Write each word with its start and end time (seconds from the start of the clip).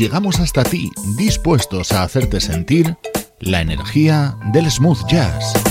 Llegamos 0.00 0.40
hasta 0.40 0.64
ti, 0.64 0.90
dispuestos 1.18 1.92
a 1.92 2.02
hacerte 2.02 2.40
sentir 2.40 2.96
la 3.38 3.60
energía 3.60 4.34
del 4.50 4.70
smooth 4.70 5.06
jazz. 5.06 5.69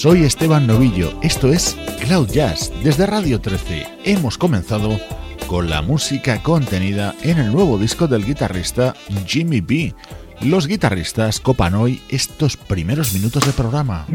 Soy 0.00 0.24
Esteban 0.24 0.66
Novillo, 0.66 1.12
esto 1.20 1.52
es 1.52 1.76
Cloud 2.00 2.30
Jazz 2.30 2.72
desde 2.82 3.04
Radio 3.04 3.38
13. 3.38 3.86
Hemos 4.06 4.38
comenzado 4.38 4.98
con 5.46 5.68
la 5.68 5.82
música 5.82 6.42
contenida 6.42 7.14
en 7.22 7.36
el 7.36 7.52
nuevo 7.52 7.76
disco 7.76 8.06
del 8.06 8.24
guitarrista 8.24 8.94
Jimmy 9.26 9.60
B, 9.60 9.94
los 10.40 10.68
guitarristas 10.68 11.38
copan 11.38 11.74
hoy 11.74 12.00
estos 12.08 12.56
primeros 12.56 13.12
minutos 13.12 13.44
de 13.44 13.52
programa. 13.52 14.06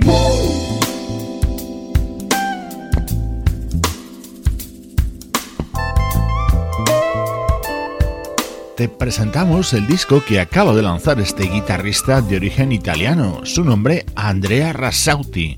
te 8.75 8.89
presentamos 8.89 9.73
el 9.73 9.87
disco 9.87 10.21
que 10.25 10.39
acaba 10.41 10.73
de 10.73 10.81
lanzar 10.81 11.21
este 11.21 11.43
guitarrista 11.43 12.21
de 12.21 12.35
origen 12.35 12.73
italiano, 12.73 13.45
su 13.45 13.63
nombre 13.63 14.05
Andrea 14.15 14.73
Rassauti. 14.73 15.55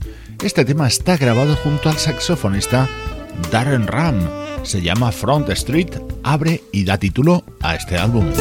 Este 0.47 0.63
tema 0.63 0.87
está 0.87 1.17
grabado 1.17 1.57
junto 1.57 1.89
al 1.89 1.97
saxofonista 1.97 2.87
Darren 3.51 3.85
Ram. 3.85 4.17
Se 4.63 4.81
llama 4.81 5.11
Front 5.11 5.49
Street, 5.49 5.99
abre 6.23 6.63
y 6.71 6.85
da 6.85 6.97
título 6.97 7.43
a 7.59 7.75
este 7.75 7.97
álbum. 7.97 8.31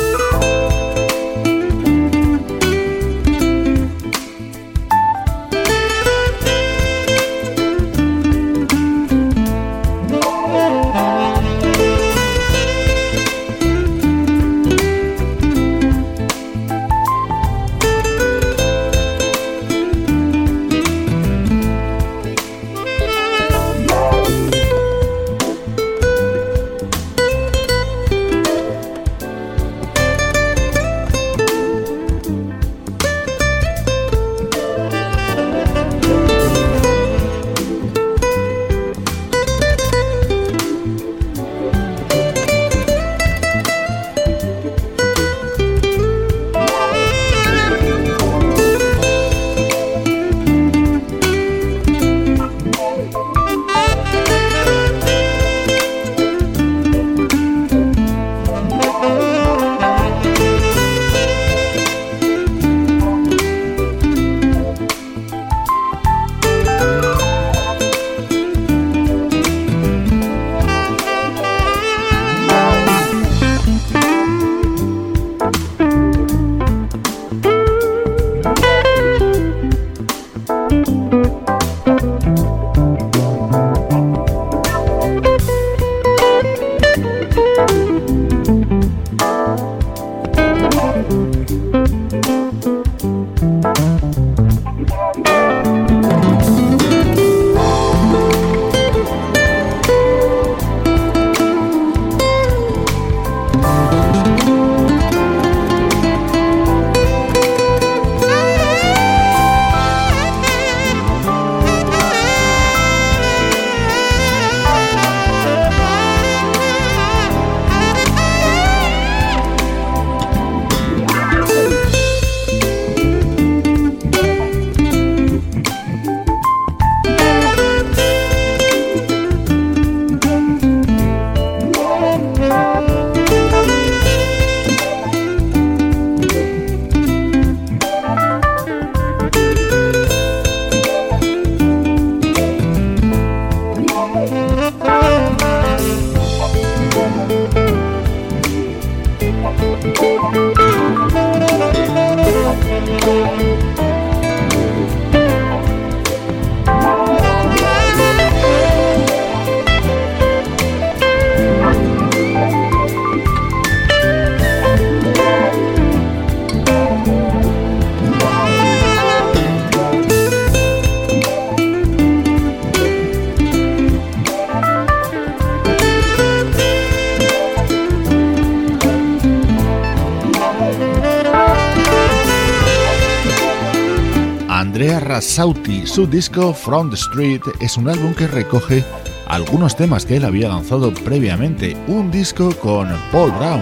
Sauti. 185.36 185.86
Su 185.86 186.06
disco 186.06 186.54
Front 186.54 186.94
Street 186.94 187.42
es 187.60 187.76
un 187.76 187.90
álbum 187.90 188.14
que 188.14 188.26
recoge 188.26 188.82
algunos 189.26 189.76
temas 189.76 190.06
que 190.06 190.16
él 190.16 190.24
había 190.24 190.48
lanzado 190.48 190.94
previamente. 190.94 191.76
Un 191.88 192.10
disco 192.10 192.56
con 192.56 192.88
Paul 193.12 193.32
Brown 193.32 193.60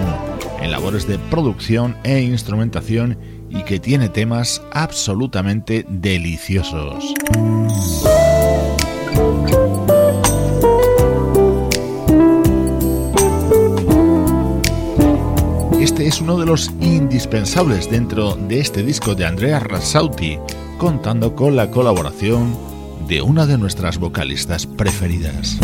en 0.63 0.71
labores 0.71 1.09
de 1.09 1.19
producción 1.19 1.97
e 2.05 2.21
instrumentación 2.21 3.19
y 3.51 3.65
que 3.65 3.81
tiene 3.81 4.09
temas 4.09 4.63
absolutamente 4.71 5.85
deliciosos. 5.89 7.13
Este 15.81 16.07
es 16.07 16.21
uno 16.21 16.39
de 16.39 16.47
los 16.47 16.71
indispensables 16.81 17.91
dentro 17.91 18.37
de 18.37 18.61
este 18.61 18.85
disco 18.85 19.17
de 19.17 19.27
Andrea 19.27 19.59
Rassauti 19.59 20.39
contando 20.85 21.35
con 21.35 21.57
la 21.57 21.71
colaboración 21.71 22.55
de 23.09 23.23
una 23.23 23.47
de 23.47 23.57
nuestras 23.57 23.97
vocalistas 23.97 24.67
preferidas. 24.67 25.59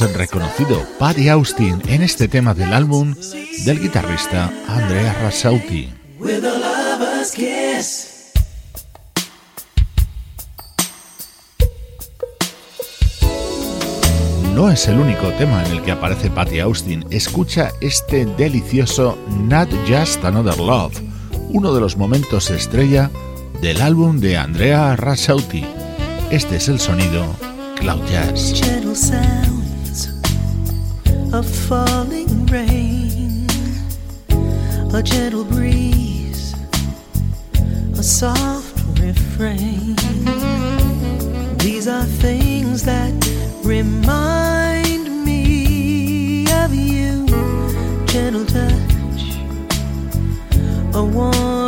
Has 0.00 0.12
reconocido, 0.12 0.82
Patty 0.98 1.28
Austin, 1.28 1.80
en 1.86 2.02
este 2.02 2.26
tema 2.26 2.52
del 2.52 2.72
álbum 2.72 3.14
del 3.64 3.78
guitarrista 3.78 4.52
Andrea 4.66 5.12
Rassauti. 5.22 5.88
No 14.52 14.68
es 14.68 14.88
el 14.88 14.98
único 14.98 15.28
tema 15.38 15.64
en 15.64 15.72
el 15.72 15.82
que 15.82 15.92
aparece 15.92 16.28
Patty 16.28 16.58
Austin. 16.58 17.04
Escucha 17.10 17.70
este 17.80 18.26
delicioso 18.26 19.16
Not 19.28 19.70
Just 19.86 20.24
Another 20.24 20.58
Love, 20.58 21.00
uno 21.50 21.72
de 21.72 21.80
los 21.80 21.96
momentos 21.96 22.50
estrella 22.50 23.12
del 23.62 23.80
álbum 23.80 24.18
de 24.18 24.38
Andrea 24.38 24.96
Rassauti. 24.96 25.64
Este 26.30 26.56
es 26.56 26.68
el 26.68 26.80
sonido 26.80 27.24
Cloud 27.76 28.02
Jazz. 28.10 29.53
Of 31.34 31.50
falling 31.50 32.46
rain, 32.46 33.48
a 34.94 35.02
gentle 35.02 35.44
breeze, 35.44 36.54
a 37.98 38.02
soft 38.04 39.00
refrain. 39.00 39.96
These 41.58 41.88
are 41.88 42.04
things 42.04 42.84
that 42.84 43.12
remind 43.64 45.24
me 45.24 46.46
of 46.52 46.72
you, 46.72 47.26
gentle 48.06 48.46
touch, 48.46 49.24
a 50.94 51.02
warm 51.02 51.63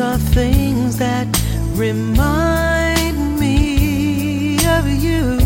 These 0.00 0.08
are 0.08 0.18
things 0.32 0.96
that 0.96 1.28
remind 1.74 3.38
me 3.38 4.56
of 4.64 4.88
you. 4.88 5.36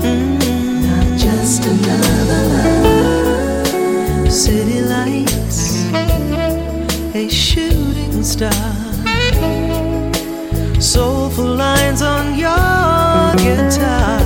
Mm, 0.00 0.40
Not 0.86 1.18
just 1.20 1.66
another 1.66 2.42
love. 2.54 4.32
City 4.32 4.80
lights, 4.80 5.84
a 7.14 7.28
shooting 7.28 8.22
star. 8.24 8.72
Soulful 10.80 11.56
lines 11.56 12.00
on 12.00 12.38
your 12.38 13.34
guitar 13.44 14.25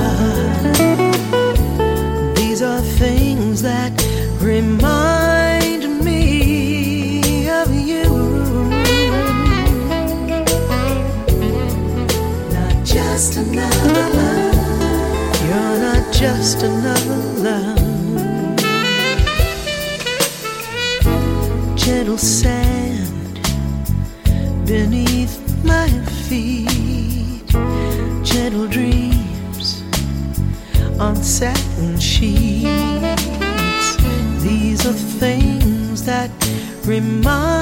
sand 22.21 23.41
beneath 24.67 25.41
my 25.65 25.89
feet. 26.29 27.47
Gentle 28.23 28.69
dreams 28.69 29.83
on 31.01 31.17
satin 31.17 31.99
sheets. 31.99 32.67
These 34.43 34.87
are 34.87 34.93
things 34.93 36.05
that 36.05 36.31
remind 36.85 37.60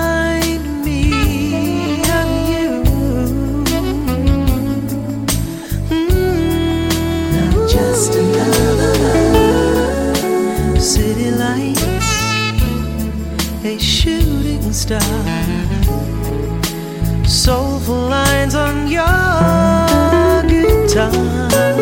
a 13.68 13.78
shooting 13.78 14.72
star. 14.72 15.00
Soulful 17.26 18.08
lines 18.08 18.54
on 18.54 18.88
your 18.88 19.04
guitar. 20.48 21.74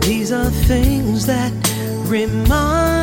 These 0.00 0.32
are 0.32 0.50
things 0.50 1.26
that 1.26 1.52
remind 2.08 2.97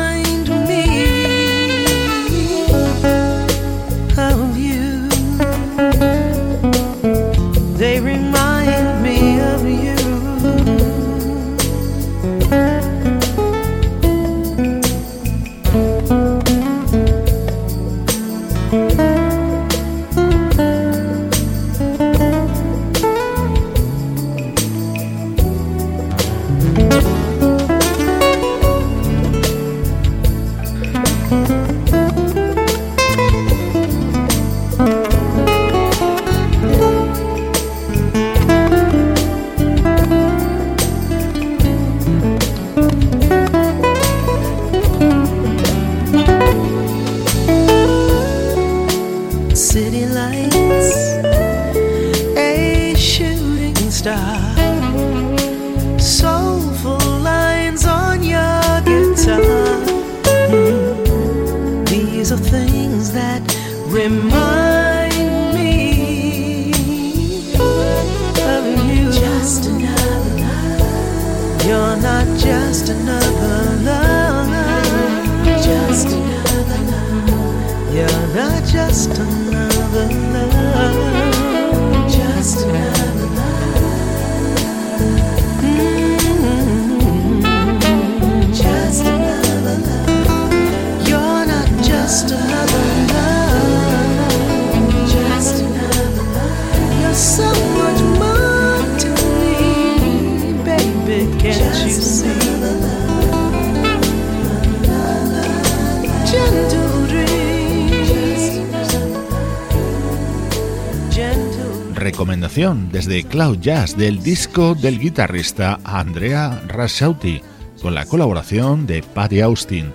Recomendación 111.94 112.88
desde 112.92 113.24
Cloud 113.24 113.58
Jazz 113.58 113.96
del 113.96 114.22
disco 114.22 114.74
del 114.74 114.98
guitarrista 114.98 115.80
Andrea 115.84 116.62
Rassauti 116.66 117.42
con 117.82 117.94
la 117.94 118.06
colaboración 118.06 118.86
de 118.86 119.02
Patty 119.02 119.40
Austin. 119.40 119.92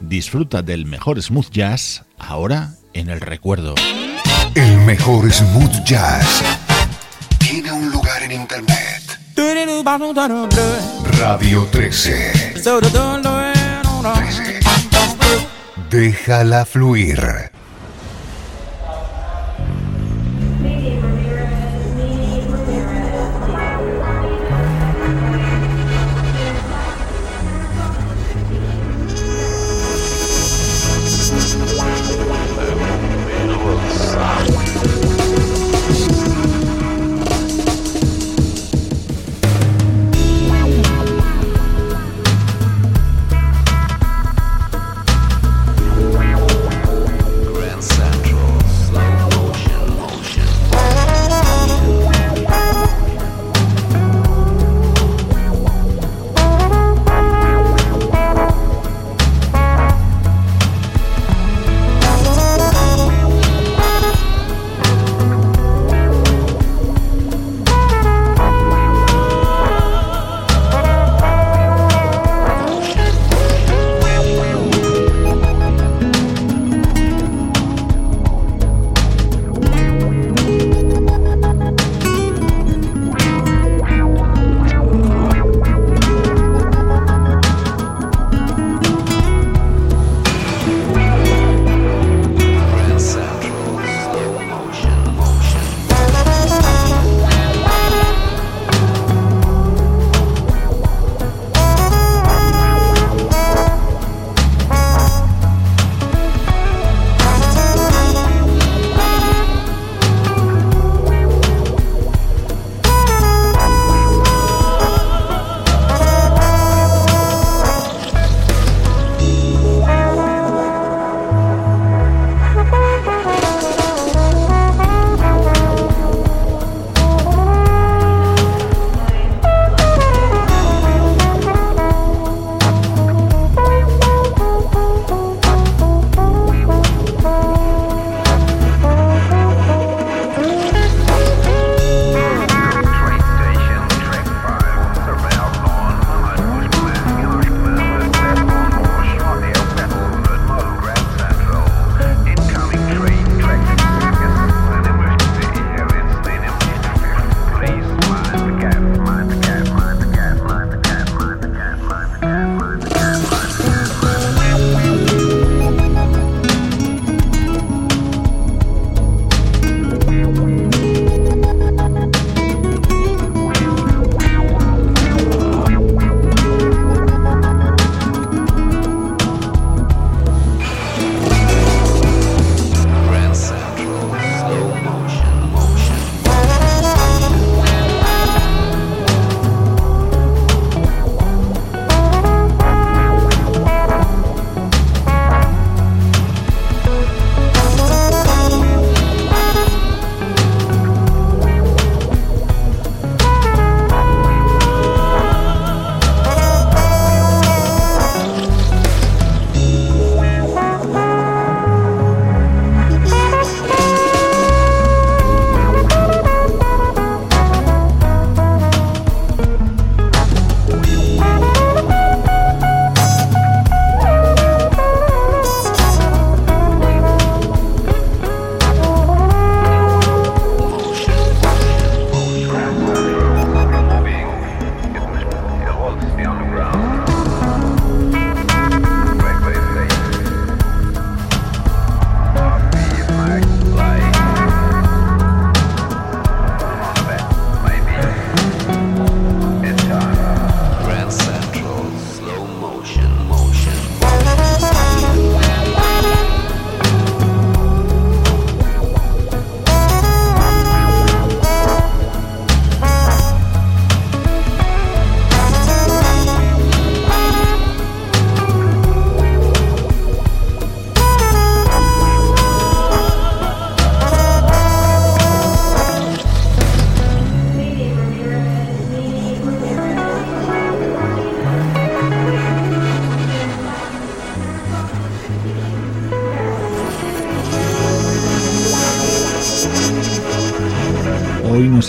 Disfruta 0.00 0.62
del 0.62 0.86
mejor 0.86 1.20
smooth 1.20 1.50
jazz 1.50 2.04
ahora 2.18 2.74
en 2.92 3.08
el 3.10 3.20
recuerdo. 3.20 3.74
El 4.54 4.78
mejor 4.80 5.32
smooth 5.32 5.82
jazz 5.84 6.42
tiene 7.48 7.70
un 7.70 7.90
lugar 7.92 8.20
en 8.24 8.32
internet. 8.32 9.18
Radio 11.20 11.68
13. 11.70 12.54
13. 14.14 14.60
Déjala 15.88 16.64
fluir. 16.64 17.55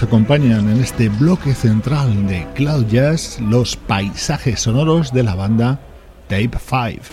Acompañan 0.07 0.69
en 0.69 0.79
este 0.79 1.09
bloque 1.09 1.53
central 1.53 2.27
de 2.27 2.47
Cloud 2.55 2.85
Jazz 2.87 3.41
los 3.41 3.75
paisajes 3.75 4.61
sonoros 4.61 5.11
de 5.11 5.21
la 5.21 5.35
banda 5.35 5.81
Tape 6.29 6.51
5. 6.57 7.03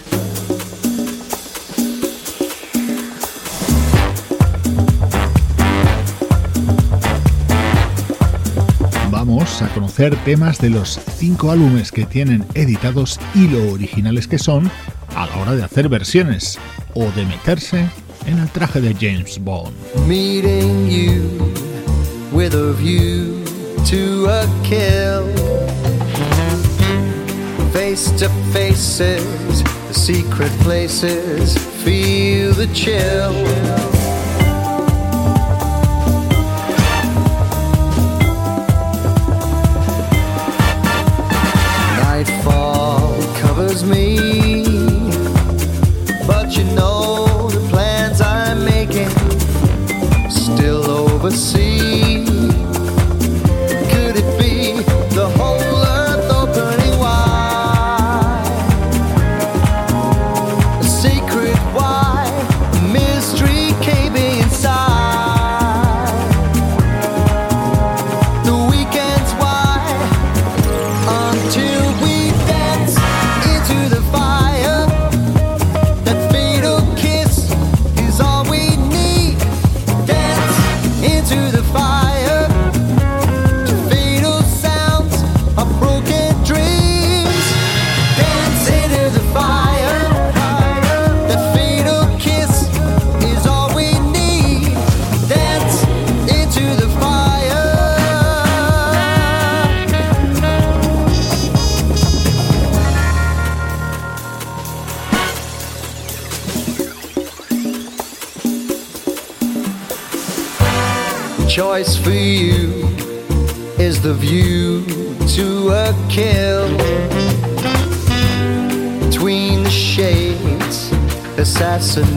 Vamos 9.10 9.60
a 9.60 9.68
conocer 9.74 10.14
temas 10.24 10.60
de 10.60 10.70
los 10.70 11.00
cinco 11.16 11.50
álbumes 11.50 11.90
que 11.90 12.06
tienen 12.06 12.46
editados 12.54 13.18
y 13.34 13.48
lo 13.48 13.72
originales 13.72 14.28
que 14.28 14.38
son 14.38 14.70
a 15.16 15.26
la 15.26 15.36
hora 15.38 15.56
de 15.56 15.64
hacer 15.64 15.88
versiones 15.88 16.60
o 16.94 17.10
de 17.10 17.26
meterse 17.26 17.88
en 18.26 18.38
el 18.38 18.48
traje 18.50 18.80
de 18.80 18.94
James 18.94 19.40
Bond. 19.42 19.74
With 22.44 22.56
a 22.56 22.74
view 22.74 23.42
to 23.86 24.26
a 24.26 24.44
kill. 24.62 25.26
Face 27.72 28.10
to 28.20 28.28
faces, 28.52 29.62
the 29.88 29.94
secret 29.94 30.50
places, 30.60 31.56
feel 31.82 32.52
the 32.52 32.66
chill. 32.74 33.32
Nightfall 41.96 43.22
covers 43.40 43.84
me, 43.84 44.23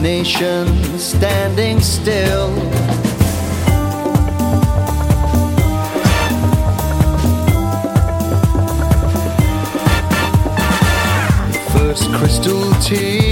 nation 0.08 0.66
standing 0.98 1.80
still. 1.82 2.48
First 11.74 12.10
crystal 12.14 12.72
tear. 12.80 13.27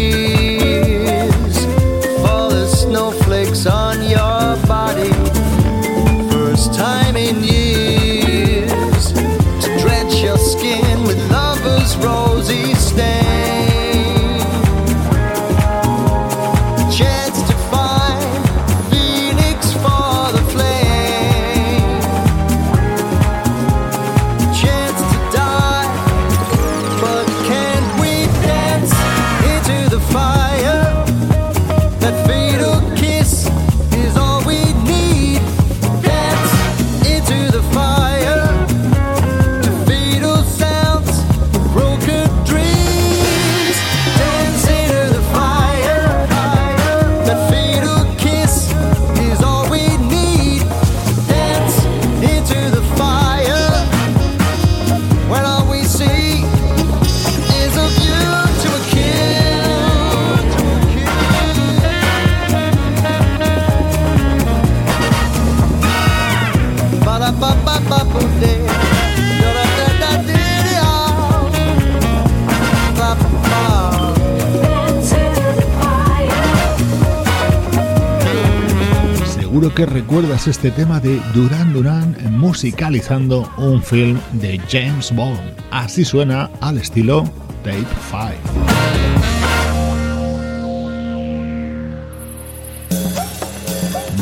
Este 80.48 80.70
tema 80.70 81.00
de 81.00 81.20
Duran 81.34 81.72
Duran 81.72 82.16
musicalizando 82.30 83.50
un 83.56 83.82
film 83.82 84.20
de 84.32 84.60
James 84.68 85.10
Bond. 85.12 85.40
Así 85.70 86.04
suena 86.04 86.50
al 86.60 86.78
estilo 86.78 87.24
Tape 87.64 87.86
5. 88.10 88.26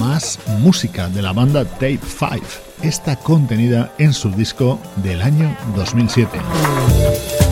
Más 0.01 0.39
música 0.61 1.09
de 1.09 1.21
la 1.21 1.33
banda 1.33 1.65
Tape 1.65 2.01
5, 2.01 2.47
esta 2.83 3.17
contenida 3.17 3.93
en 3.99 4.13
su 4.15 4.31
disco 4.31 4.81
del 4.97 5.21
año 5.21 5.55
2007. 5.77 7.44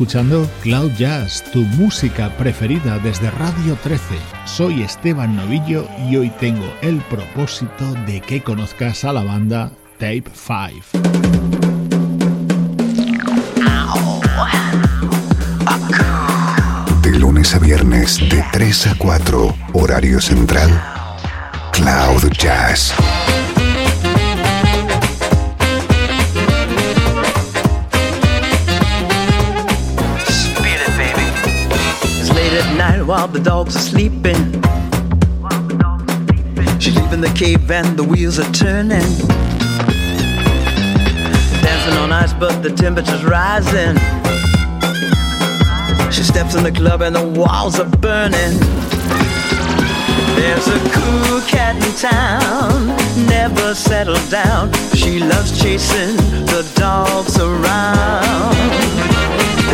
Escuchando 0.00 0.48
Cloud 0.62 0.92
Jazz, 0.92 1.44
tu 1.52 1.58
música 1.58 2.34
preferida 2.38 2.98
desde 3.00 3.30
Radio 3.32 3.76
13. 3.82 4.02
Soy 4.46 4.82
Esteban 4.82 5.36
Novillo 5.36 5.86
y 6.08 6.16
hoy 6.16 6.30
tengo 6.40 6.64
el 6.80 7.02
propósito 7.02 7.92
de 8.06 8.22
que 8.22 8.42
conozcas 8.42 9.04
a 9.04 9.12
la 9.12 9.22
banda 9.22 9.70
Tape 9.98 10.24
5. 10.32 10.86
De 17.02 17.18
lunes 17.18 17.54
a 17.54 17.58
viernes, 17.58 18.18
de 18.20 18.42
3 18.52 18.86
a 18.86 18.94
4, 18.96 19.54
horario 19.74 20.18
central, 20.22 20.82
Cloud 21.72 22.30
Jazz. 22.38 22.94
Night 32.90 33.06
while 33.06 33.28
the 33.28 33.40
dogs 33.40 33.76
are 33.76 33.86
sleeping. 33.92 34.40
She's 36.80 36.96
leaving 36.96 37.20
the 37.20 37.32
cave 37.34 37.70
and 37.70 37.96
the 37.96 38.04
wheels 38.04 38.38
are 38.38 38.52
turning. 38.52 39.10
Dancing 41.62 41.96
on 42.02 42.12
ice, 42.12 42.32
but 42.32 42.62
the 42.62 42.70
temperature's 42.70 43.24
rising. 43.24 43.96
She 46.10 46.22
steps 46.22 46.54
in 46.54 46.64
the 46.64 46.72
club 46.72 47.02
and 47.02 47.14
the 47.14 47.26
walls 47.40 47.78
are 47.78 47.90
burning. 48.06 48.54
There's 50.36 50.68
a 50.68 50.80
cool 50.96 51.40
cat 51.42 51.76
in 51.76 51.92
town, 51.96 53.26
never 53.26 53.74
settled 53.74 54.28
down. 54.30 54.72
She 54.94 55.20
loves 55.20 55.50
chasing 55.60 56.16
the 56.46 56.62
dogs 56.76 57.38
around. 57.38 59.09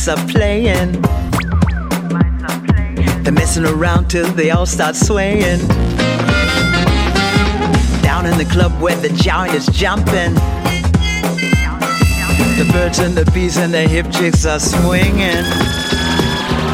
Mice 0.00 0.08
are 0.08 0.28
playing. 0.28 0.92
They're 3.22 3.32
messing 3.32 3.66
around 3.66 4.08
till 4.08 4.26
they 4.32 4.50
all 4.50 4.66
start 4.66 4.96
swaying. 4.96 5.60
Down 8.02 8.26
in 8.26 8.38
the 8.38 8.48
club 8.50 8.72
where 8.80 8.96
the 8.96 9.10
giant 9.10 9.54
is 9.54 9.66
jumping. 9.66 10.34
The 12.58 12.68
birds 12.72 12.98
and 12.98 13.14
the 13.14 13.30
bees 13.32 13.56
and 13.56 13.72
the 13.72 13.82
hip 13.82 14.10
chicks 14.10 14.46
are 14.46 14.60
swinging. 14.60 15.44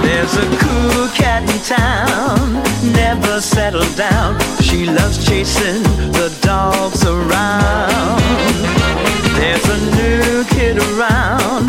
There's 0.02 0.36
a 0.36 0.46
cool 0.62 1.08
cat 1.08 1.42
in 1.42 1.60
town, 1.62 2.62
never 2.92 3.40
settled 3.40 3.94
down. 3.96 4.38
She 4.60 4.86
loves 4.86 5.24
chasing 5.26 5.82
the 6.12 6.36
dogs 6.42 7.04
around. 7.04 8.22
There's 9.38 9.68
a 9.68 9.78
new 9.98 10.44
kid 10.44 10.78
around, 10.78 11.68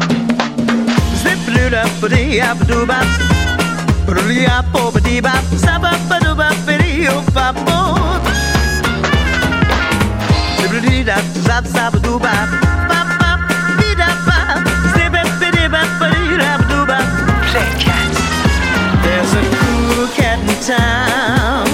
There's 19.03 19.33
a 19.33 19.43
cool 19.57 20.07
cat 20.15 20.39
in 20.39 20.55
town 20.65 21.67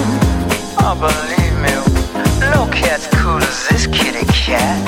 Oh 0.78 0.94
believe 1.00 1.56
me 1.64 1.72
No 2.50 2.68
cat's 2.70 3.06
cool 3.16 3.38
as 3.38 3.68
this 3.68 3.86
kitty 3.86 4.26
cat 4.26 4.78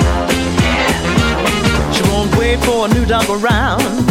Yeah 0.61 1.91
She 1.91 2.03
won't 2.11 2.35
wait 2.37 2.59
for 2.59 2.85
a 2.85 2.93
new 2.93 3.05
dog 3.05 3.27
around 3.29 4.10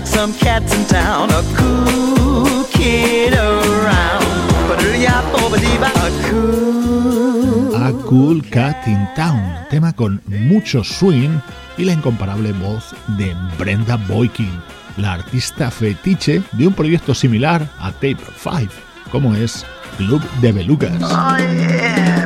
Like 0.00 0.08
some 0.08 0.32
cats 0.32 0.74
in 0.74 0.86
town? 0.86 1.28
A 1.28 1.42
cool 1.58 2.64
kid 2.72 3.34
around. 3.34 4.24
A 4.70 6.10
cool. 6.30 7.74
A 7.74 7.92
Cool 8.08 8.42
Cat 8.48 8.86
in 8.86 9.06
Town, 9.14 9.66
tema 9.68 9.92
con 9.92 10.22
mucho 10.26 10.82
swing 10.84 11.38
y 11.76 11.84
la 11.84 11.92
incomparable 11.92 12.52
voz 12.52 12.94
de 13.18 13.36
Brenda 13.58 13.96
Boykin, 13.96 14.62
la 14.96 15.12
artista 15.12 15.70
fetiche 15.70 16.42
de 16.52 16.66
un 16.66 16.72
proyecto 16.72 17.14
similar 17.14 17.68
a 17.78 17.92
Tape 17.92 18.16
5, 18.42 18.72
como 19.12 19.34
es 19.34 19.66
Club 19.98 20.22
de 20.40 20.52
Belugas. 20.52 21.02
Oh 21.02 21.36
yeah, 21.36 22.24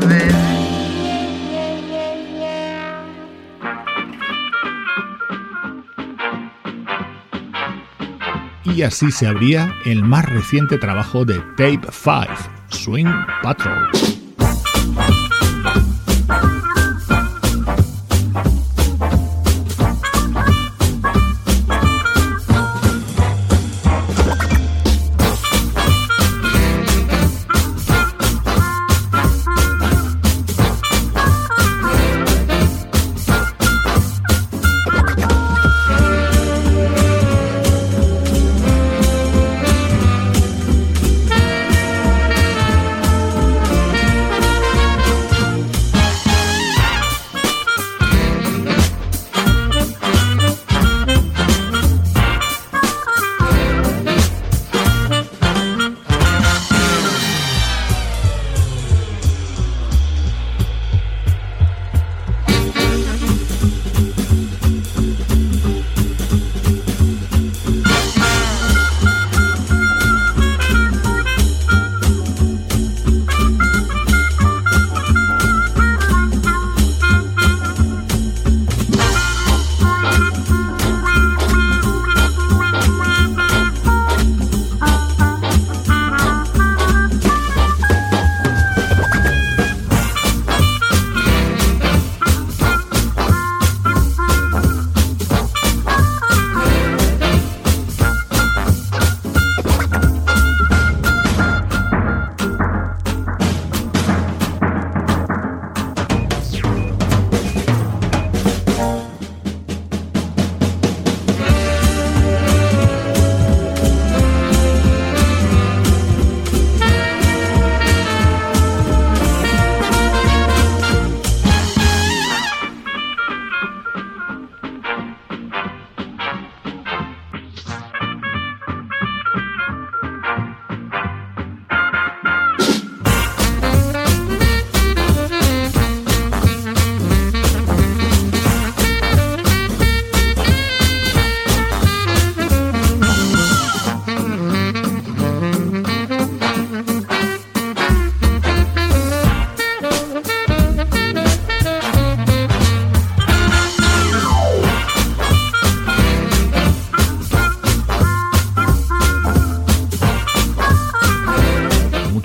Y 8.75 8.83
así 8.83 9.13
se 9.13 9.29
abría 9.29 9.73
el 9.85 10.03
más 10.03 10.25
reciente 10.25 10.79
trabajo 10.79 11.25
de 11.25 11.39
Tape 11.57 11.87
5, 11.93 12.27
Swing 12.71 13.07
Patrol. 13.41 14.24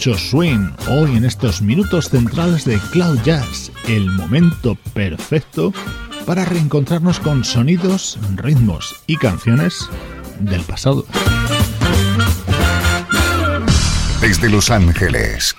mucho 0.10 0.18
swing 0.18 0.72
hoy 0.88 1.18
en 1.18 1.26
estos 1.26 1.62
minutos 1.62 2.10
centrales 2.10 2.66
de 2.66 2.80
Cloud 2.91 3.20
Jazz, 3.24 3.72
el 3.88 4.10
momento 4.12 4.76
perfecto 4.93 5.72
para 6.26 6.45
reencontrarnos 6.45 7.20
con 7.20 7.43
sonidos, 7.43 8.18
ritmos 8.36 9.03
y 9.05 9.18
canciones 9.18 9.88
del 10.39 10.62
pasado. 10.62 11.05
Desde 14.22 14.49
Los 14.49 14.72
Ángeles, 14.72 15.55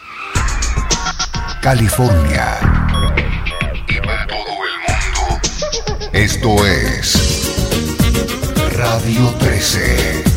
California 1.62 2.58
y 3.88 4.00
para 4.00 4.26
todo 4.26 4.38
el 4.38 4.74
mundo, 4.88 6.10
esto 6.12 6.66
es 6.66 7.52
Radio 8.76 9.28
13. 9.38 10.29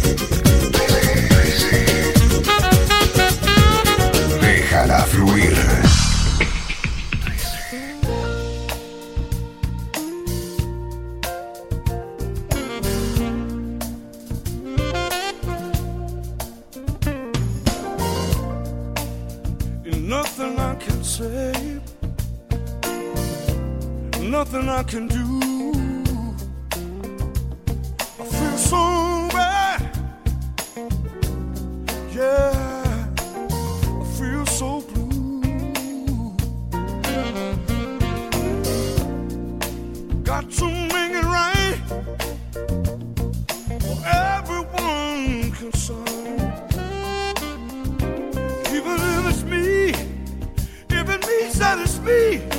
free. 52.13 52.52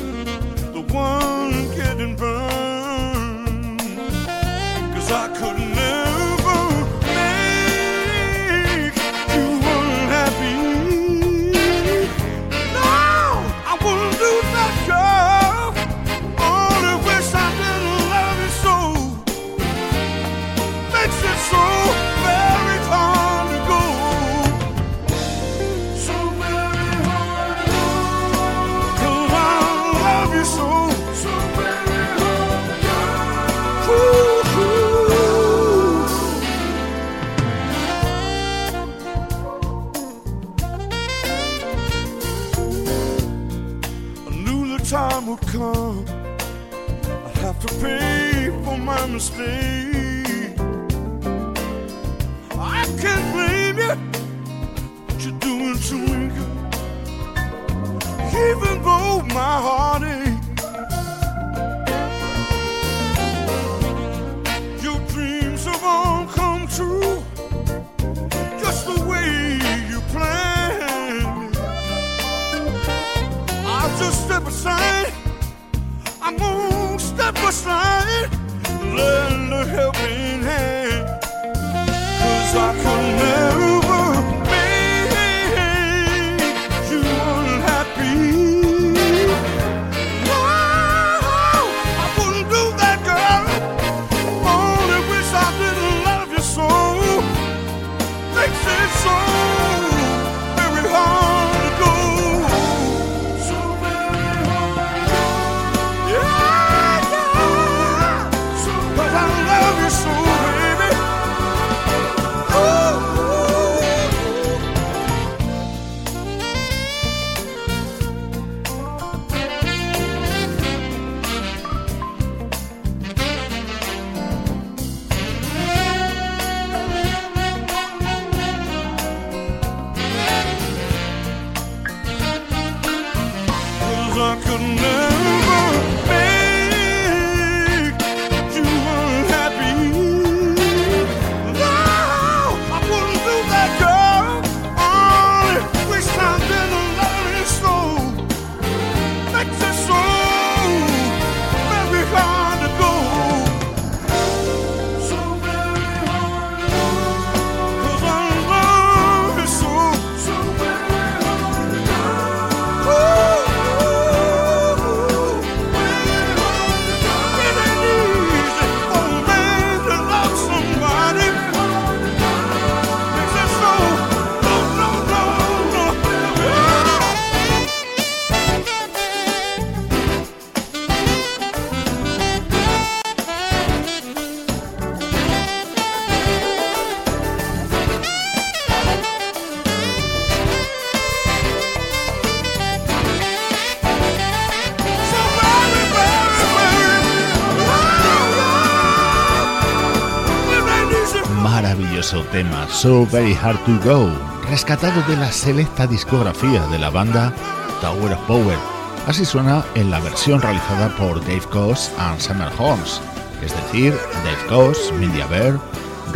So 202.69 203.07
Very 203.07 203.33
Hard 203.33 203.65
to 203.65 203.79
Go, 203.89 204.11
rescatado 204.51 205.01
de 205.07 205.17
la 205.17 205.31
selecta 205.31 205.87
discografía 205.87 206.67
de 206.67 206.81
la 206.81 206.91
banda 206.91 207.33
Tower 207.81 208.13
of 208.13 208.19
Power. 208.27 208.59
Así 209.07 209.25
suena 209.25 209.65
en 209.77 209.89
la 209.89 210.01
versión 210.01 210.43
realizada 210.43 210.89
por 210.97 211.21
Dave 211.21 211.45
Coase 211.53 211.93
and 211.97 212.19
Summer 212.21 212.51
Holmes, 212.59 213.01
es 213.41 213.55
decir, 213.55 213.95
Dave 214.25 214.47
Coase, 214.49 214.93
Mindy 214.95 215.23
Bear, 215.31 215.61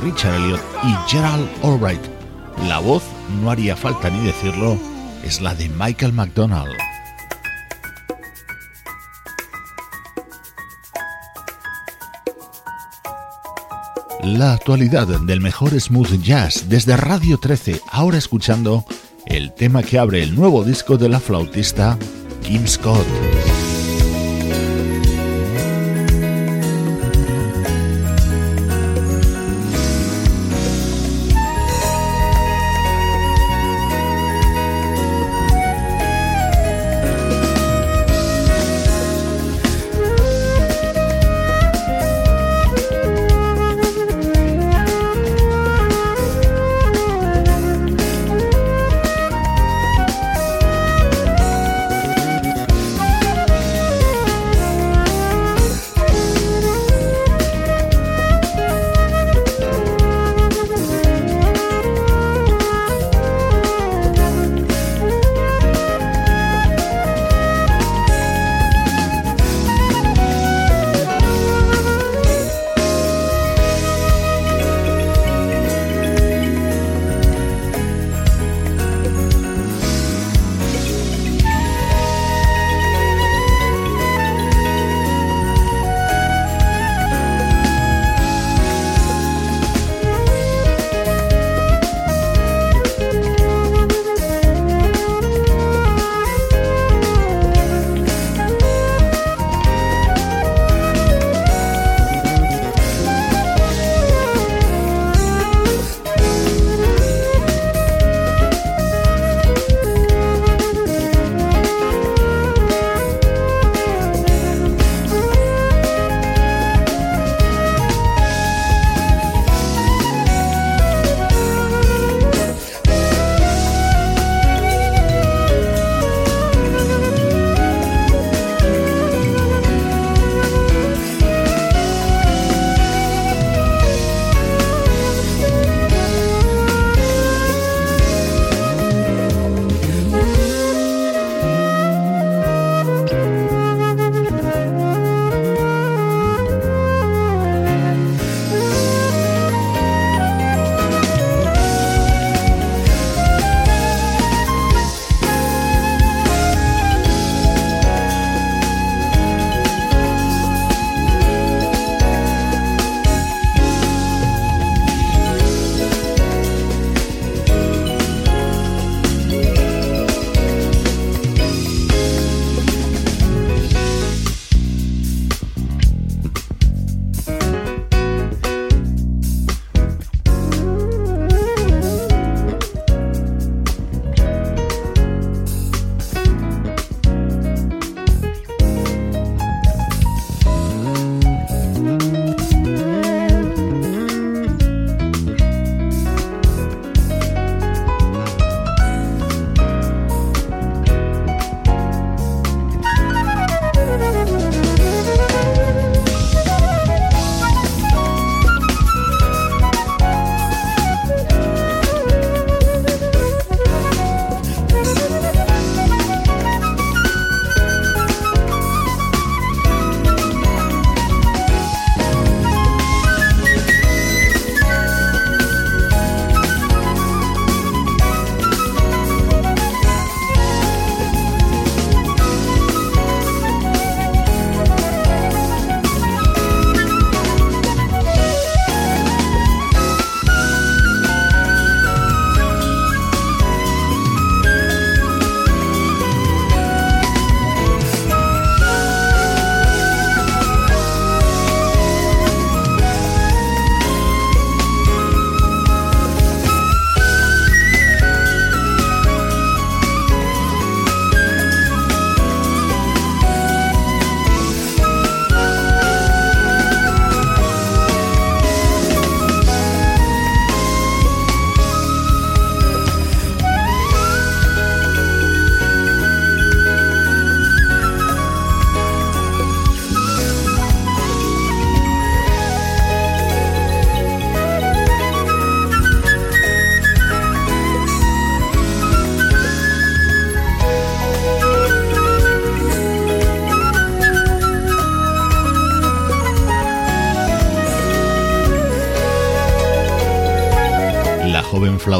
Richard 0.02 0.34
Elliot 0.34 0.60
y 0.82 0.96
Gerald 1.08 1.48
Albright. 1.62 2.04
La 2.66 2.80
voz, 2.80 3.04
no 3.40 3.52
haría 3.52 3.76
falta 3.76 4.10
ni 4.10 4.26
decirlo, 4.26 4.76
es 5.22 5.40
la 5.40 5.54
de 5.54 5.68
Michael 5.68 6.14
McDonald. 6.14 6.87
La 14.36 14.52
actualidad 14.52 15.06
del 15.06 15.40
mejor 15.40 15.80
smooth 15.80 16.20
jazz 16.20 16.68
desde 16.68 16.98
Radio 16.98 17.38
13, 17.38 17.80
ahora 17.90 18.18
escuchando 18.18 18.84
el 19.24 19.54
tema 19.54 19.82
que 19.82 19.98
abre 19.98 20.22
el 20.22 20.34
nuevo 20.34 20.64
disco 20.64 20.98
de 20.98 21.08
la 21.08 21.18
flautista 21.18 21.98
Kim 22.42 22.66
Scott. 22.66 23.06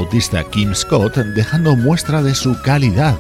Flautista 0.09 0.43
Kim 0.45 0.75
Scott 0.75 1.17
dejando 1.19 1.77
muestra 1.77 2.23
de 2.23 2.35
su 2.35 2.59
calidad 2.63 3.15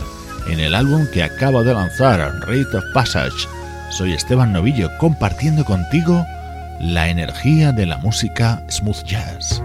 en 0.48 0.58
el 0.58 0.74
álbum 0.74 1.06
que 1.12 1.22
acaba 1.22 1.62
de 1.62 1.74
lanzar, 1.74 2.18
Rate 2.40 2.76
of 2.78 2.84
Passage. 2.94 3.46
Soy 3.90 4.14
Esteban 4.14 4.54
Novillo 4.54 4.88
compartiendo 4.96 5.66
contigo 5.66 6.24
la 6.80 7.10
energía 7.10 7.72
de 7.72 7.84
la 7.84 7.98
música 7.98 8.64
smooth 8.70 9.04
jazz. 9.04 9.62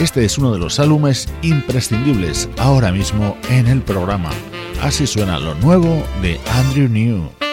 Este 0.00 0.24
es 0.24 0.38
uno 0.38 0.52
de 0.52 0.60
los 0.60 0.78
álbumes 0.78 1.28
imprescindibles 1.42 2.48
ahora 2.58 2.92
mismo 2.92 3.36
en 3.50 3.66
el 3.66 3.82
programa. 3.82 4.30
Así 4.80 5.08
suena 5.08 5.40
lo 5.40 5.56
nuevo 5.56 6.04
de 6.22 6.38
Andrew 6.52 6.88
New. 6.88 7.43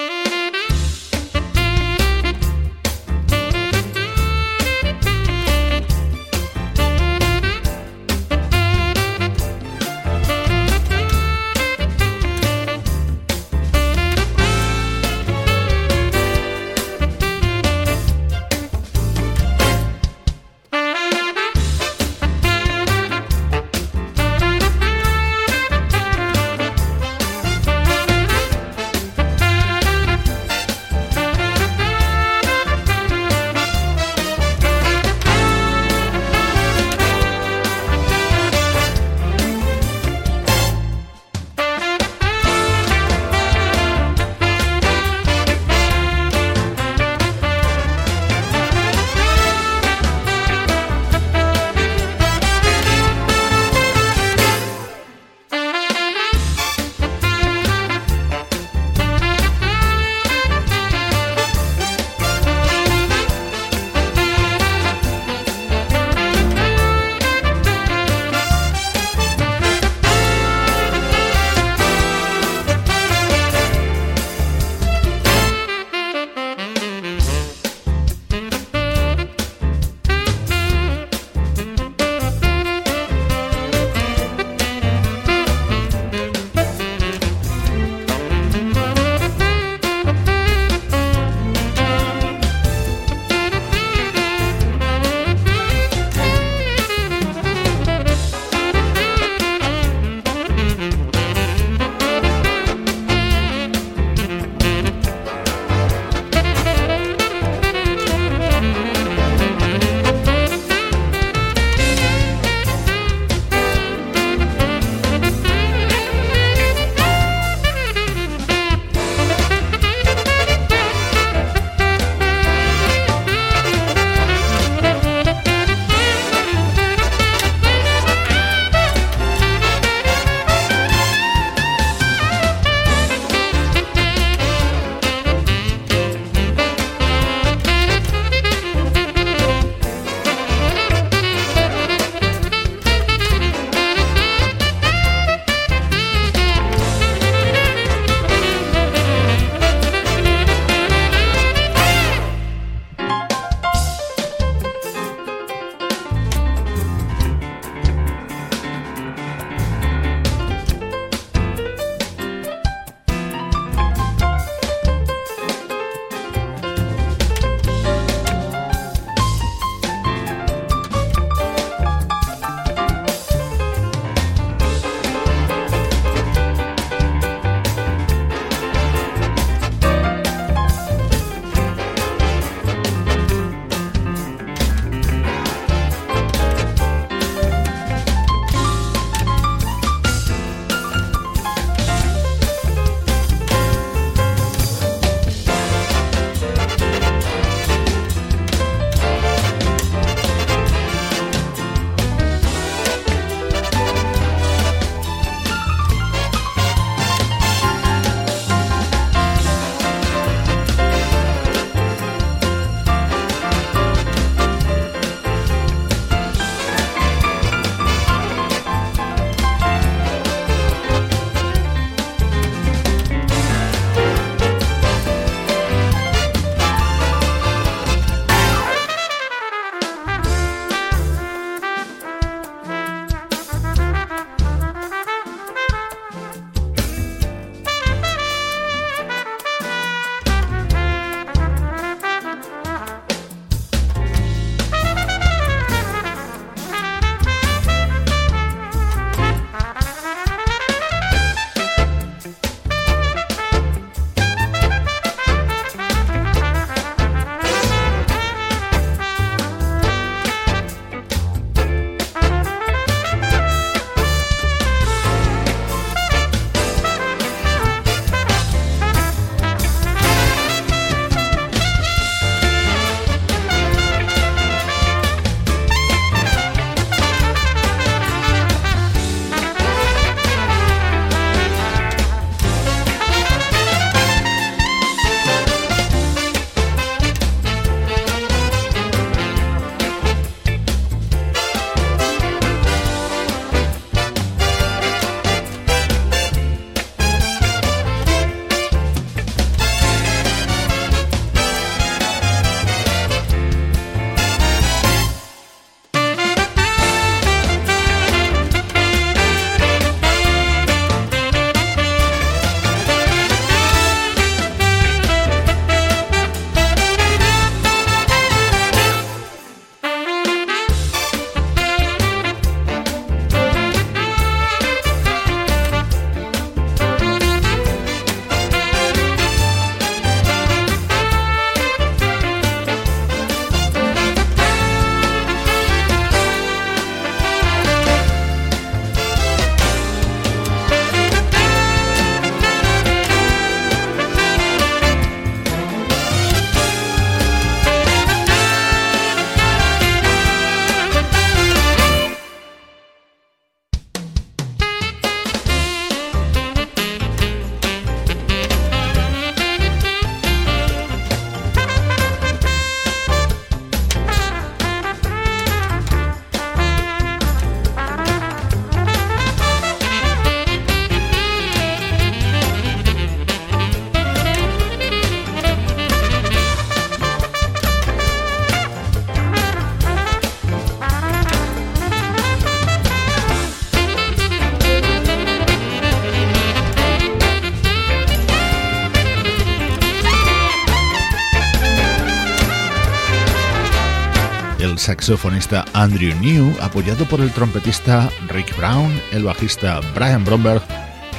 Saxofonista 394.82 395.64
Andrew 395.74 396.14
New, 396.22 396.56
apoyado 396.60 397.06
por 397.06 397.22
el 397.22 397.32
trompetista 397.32 398.10
Rick 398.28 398.58
Brown, 398.58 398.92
el 399.12 399.24
bajista 399.24 399.80
Brian 399.94 400.26
Bromberg 400.26 400.64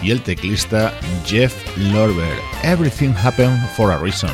y 0.02 0.10
el 0.10 0.20
teclista 0.20 0.92
Jeff 1.24 1.54
Lorber. 1.78 2.36
Everything 2.64 3.14
happened 3.14 3.64
for 3.76 3.92
a 3.92 3.98
reason. 3.98 4.32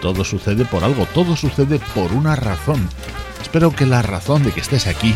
Todo 0.00 0.22
sucede 0.22 0.64
por 0.64 0.84
algo, 0.84 1.06
todo 1.06 1.34
sucede 1.34 1.80
por 1.92 2.12
una 2.12 2.36
razón. 2.36 2.88
Espero 3.40 3.72
que 3.72 3.84
la 3.84 4.00
razón 4.00 4.44
de 4.44 4.52
que 4.52 4.60
estés 4.60 4.86
aquí 4.86 5.14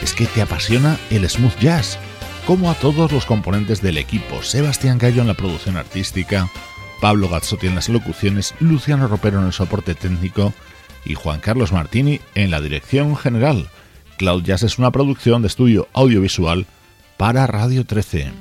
es 0.00 0.12
que 0.12 0.26
te 0.26 0.40
apasiona 0.40 0.96
el 1.10 1.28
smooth 1.28 1.58
jazz, 1.58 1.98
como 2.46 2.70
a 2.70 2.74
todos 2.74 3.10
los 3.10 3.26
componentes 3.26 3.82
del 3.82 3.98
equipo. 3.98 4.44
Sebastián 4.44 4.98
Gallo 4.98 5.22
en 5.22 5.28
la 5.28 5.34
producción 5.34 5.76
artística, 5.76 6.48
Pablo 7.00 7.28
Gazzotti 7.28 7.66
en 7.66 7.74
las 7.74 7.88
locuciones, 7.88 8.54
Luciano 8.60 9.08
Ropero 9.08 9.40
en 9.40 9.46
el 9.46 9.52
soporte 9.52 9.96
técnico 9.96 10.54
y 11.06 11.14
Juan 11.14 11.40
Carlos 11.40 11.72
Martini 11.72 12.20
en 12.34 12.50
la 12.50 12.60
dirección 12.60 13.16
general. 13.16 13.68
Cloud 14.18 14.42
Jazz 14.42 14.62
es 14.62 14.78
una 14.78 14.90
producción 14.90 15.42
de 15.42 15.48
estudio 15.48 15.88
audiovisual 15.92 16.66
para 17.16 17.46
Radio 17.46 17.84
13. 17.84 18.32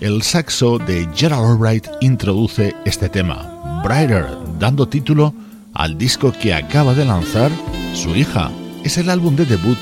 El 0.00 0.22
saxo 0.22 0.78
de 0.78 1.06
Gerald 1.14 1.44
Albright 1.44 1.86
introduce 2.00 2.74
este 2.86 3.10
tema, 3.10 3.82
Brighter, 3.84 4.26
dando 4.58 4.88
título 4.88 5.34
al 5.74 5.98
disco 5.98 6.32
que 6.32 6.54
acaba 6.54 6.94
de 6.94 7.04
lanzar 7.04 7.50
su 7.92 8.16
hija. 8.16 8.50
Es 8.82 8.96
el 8.96 9.10
álbum 9.10 9.36
de 9.36 9.44
debut 9.44 9.78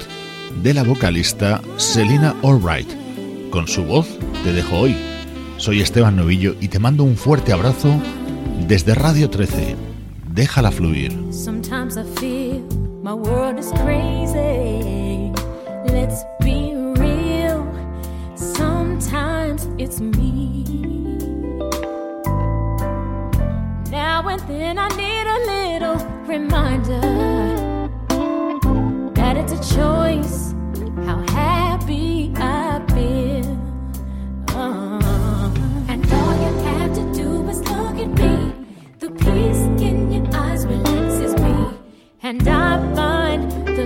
de 0.62 0.74
la 0.74 0.82
vocalista 0.82 1.60
Selina 1.76 2.34
Albright. 2.42 2.88
Con 3.50 3.68
su 3.68 3.84
voz 3.84 4.08
te 4.42 4.52
dejo 4.52 4.78
hoy. 4.78 5.17
Soy 5.58 5.80
Esteban 5.80 6.14
Novillo 6.14 6.54
y 6.60 6.68
te 6.68 6.78
mando 6.78 7.02
un 7.02 7.16
fuerte 7.16 7.52
abrazo 7.52 8.00
desde 8.68 8.94
Radio 8.94 9.28
13. 9.28 9.74
Déjala 10.32 10.70
fluir. 10.70 11.12
Sometimes 11.32 11.96
I 11.96 12.04
feel 12.20 12.62
my 13.02 13.12
world 13.12 13.58
is 13.58 13.72
crazy. 13.82 15.32
Let's 15.92 16.24
be 16.40 16.74
real. 16.94 17.66
Sometimes 18.36 19.68
it's 19.78 20.00
me. 20.00 20.64
Now 23.90 24.28
and 24.28 24.40
then 24.46 24.78
I 24.78 24.88
need 24.96 25.26
a 25.26 25.38
little 25.44 26.06
reminder 26.28 27.37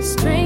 strength 0.03 0.42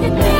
look 0.00 0.12
at 0.12 0.34
me. 0.34 0.39